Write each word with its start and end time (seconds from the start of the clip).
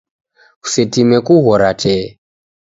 Kusetime 0.61 1.17
kughora 1.25 1.69
tee. 1.81 2.05